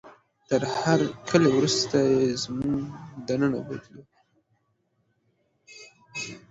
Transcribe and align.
تر 0.49 0.61
هرکلي 0.79 1.49
وروسته 1.53 1.95
یې 2.11 2.23
موږ 2.55 2.83
دننه 3.27 3.59
بوتلو. 3.67 4.03